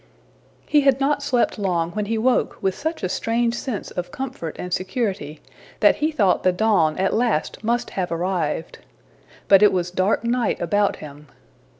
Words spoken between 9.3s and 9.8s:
But it